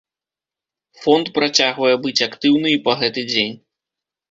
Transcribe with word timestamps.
Фонд 1.01 1.25
працягвае 1.35 1.93
быць 2.07 2.23
актыўны 2.29 2.69
і 2.79 2.83
па 2.91 2.99
гэты 3.05 3.21
дзень. 3.31 3.57